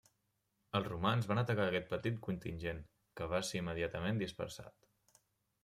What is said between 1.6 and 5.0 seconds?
aquest petit contingent, que va ser immediatament dispersat.